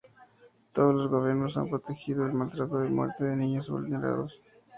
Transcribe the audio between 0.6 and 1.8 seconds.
Todos los gobiernos han